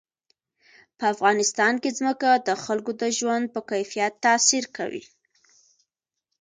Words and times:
په 0.97 1.03
افغانستان 1.13 1.73
کې 1.81 1.89
ځمکه 1.97 2.29
د 2.47 2.49
خلکو 2.63 2.91
د 3.01 3.03
ژوند 3.17 3.45
په 3.53 3.59
کیفیت 3.69 4.13
تاثیر 4.25 4.63
کوي. 4.77 5.03